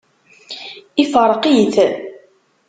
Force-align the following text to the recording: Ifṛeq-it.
Ifṛeq-it. 1.03 1.75